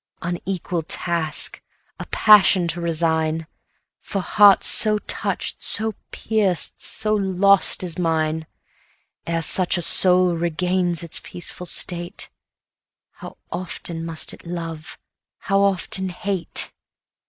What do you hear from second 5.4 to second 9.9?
so pierced, so lost as mine. Ere such a